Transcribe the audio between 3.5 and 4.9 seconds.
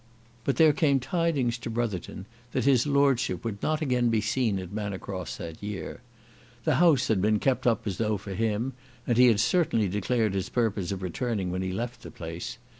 not again be seen at